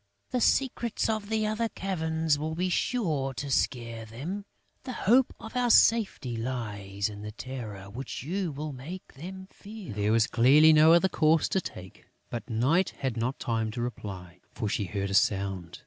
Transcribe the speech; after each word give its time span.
The 0.31 0.41
secrets 0.41 1.07
of 1.09 1.29
the 1.29 1.45
other 1.45 1.69
caverns 1.69 2.39
will 2.39 2.55
be 2.55 2.69
sure 2.69 3.35
to 3.35 3.51
scare 3.51 4.03
them. 4.03 4.45
The 4.83 4.93
hope 5.05 5.31
of 5.39 5.55
our 5.55 5.69
safety 5.69 6.35
lies 6.37 7.07
in 7.07 7.21
the 7.21 7.31
terror 7.31 7.87
which 7.87 8.23
you 8.23 8.51
will 8.51 8.73
make 8.73 9.13
them 9.13 9.45
feel." 9.51 9.93
There 9.93 10.11
was 10.11 10.25
clearly 10.25 10.73
no 10.73 10.91
other 10.93 11.07
course 11.07 11.47
to 11.49 11.61
take. 11.61 12.07
But 12.31 12.49
Night 12.49 12.95
had 12.97 13.15
not 13.15 13.37
time 13.37 13.69
to 13.73 13.81
reply, 13.83 14.39
for 14.51 14.67
she 14.67 14.85
heard 14.85 15.11
a 15.11 15.13
sound. 15.13 15.77